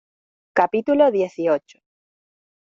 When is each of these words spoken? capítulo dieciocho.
capítulo 0.59 1.11
dieciocho. 1.11 1.77